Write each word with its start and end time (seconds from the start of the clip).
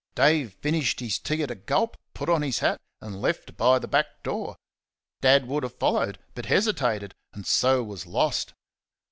Dave 0.15 0.53
finished 0.55 0.99
his 0.99 1.19
tea 1.19 1.43
at 1.43 1.51
a 1.51 1.55
gulp, 1.55 1.95
put 2.15 2.27
on 2.27 2.41
his 2.41 2.57
hat, 2.57 2.81
and 3.01 3.21
left 3.21 3.55
by 3.55 3.77
the 3.77 3.87
back 3.87 4.23
door. 4.23 4.55
Dad 5.21 5.45
would 5.47 5.61
have 5.61 5.77
followed, 5.77 6.17
but 6.33 6.47
hesitated, 6.47 7.13
and 7.33 7.45
so 7.45 7.83
was 7.83 8.07
lost. 8.07 8.55